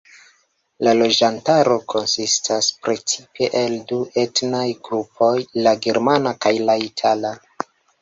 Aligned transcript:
La 0.87 0.93
loĝantaro 0.99 1.75
konsistas 1.93 2.71
precipe 2.87 3.51
el 3.61 3.77
du 3.93 4.01
etnaj 4.25 4.65
grupoj, 4.91 5.33
la 5.65 5.79
germana 5.89 6.37
kaj 6.45 6.59
la 6.69 6.83
itala. 6.91 7.39